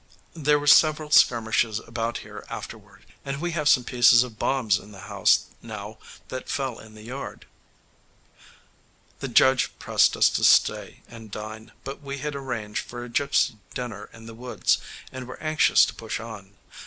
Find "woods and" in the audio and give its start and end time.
14.33-15.27